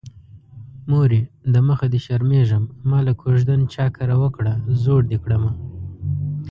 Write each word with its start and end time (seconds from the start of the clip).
مورې 0.91 1.21
د 1.53 1.55
مخه 1.67 1.85
دې 1.93 1.99
شرمېږم 2.05 2.63
ماله 2.89 3.13
کوژدن 3.21 3.59
چا 3.73 3.85
کره 3.95 4.15
وکړه 4.23 4.53
زوړ 4.83 5.01
دې 5.11 5.17
کړمه 5.23 5.51